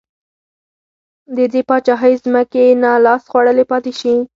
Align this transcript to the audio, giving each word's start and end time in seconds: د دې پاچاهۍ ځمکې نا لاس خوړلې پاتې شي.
د 1.35 1.37
دې 1.51 1.61
پاچاهۍ 1.69 2.13
ځمکې 2.23 2.63
نا 2.83 2.91
لاس 3.05 3.21
خوړلې 3.31 3.65
پاتې 3.71 3.91
شي. 3.99 4.13